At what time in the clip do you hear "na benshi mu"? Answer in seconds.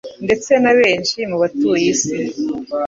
0.63-1.37